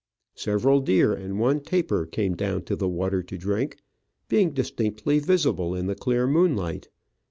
Several 0.33 0.79
deer 0.79 1.13
and 1.13 1.39
one 1.39 1.59
tapir 1.59 2.07
came 2.07 2.33
down 2.35 2.63
to 2.63 2.75
the 2.75 2.89
water 2.89 3.21
to 3.21 3.37
drink, 3.37 3.77
being 4.29 4.49
distinctly 4.49 5.19
visible 5.19 5.75
in 5.75 5.85
the 5.85 5.93
clear 5.93 6.25
moonlight. 6.25 6.87